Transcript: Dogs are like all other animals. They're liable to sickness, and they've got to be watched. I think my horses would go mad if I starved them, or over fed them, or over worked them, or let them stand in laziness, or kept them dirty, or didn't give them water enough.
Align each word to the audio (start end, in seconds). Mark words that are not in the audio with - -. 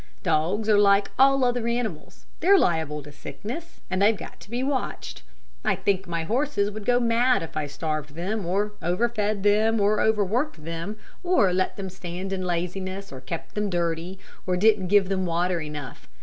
Dogs 0.23 0.67
are 0.67 0.79
like 0.79 1.11
all 1.19 1.45
other 1.45 1.67
animals. 1.67 2.25
They're 2.39 2.57
liable 2.57 3.03
to 3.03 3.11
sickness, 3.11 3.81
and 3.87 4.01
they've 4.01 4.17
got 4.17 4.39
to 4.39 4.49
be 4.49 4.63
watched. 4.63 5.21
I 5.63 5.75
think 5.75 6.07
my 6.07 6.23
horses 6.23 6.71
would 6.71 6.85
go 6.87 6.99
mad 6.99 7.43
if 7.43 7.55
I 7.55 7.67
starved 7.67 8.15
them, 8.15 8.43
or 8.43 8.73
over 8.81 9.07
fed 9.07 9.43
them, 9.43 9.79
or 9.79 9.99
over 9.99 10.25
worked 10.25 10.65
them, 10.65 10.97
or 11.23 11.53
let 11.53 11.77
them 11.77 11.91
stand 11.91 12.33
in 12.33 12.47
laziness, 12.47 13.11
or 13.11 13.21
kept 13.21 13.53
them 13.53 13.69
dirty, 13.69 14.17
or 14.47 14.57
didn't 14.57 14.87
give 14.87 15.07
them 15.07 15.27
water 15.27 15.61
enough. 15.61 16.09